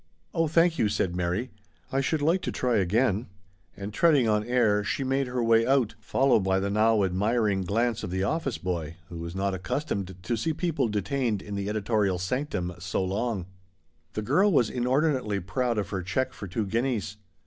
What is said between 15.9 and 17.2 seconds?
check for two guineas.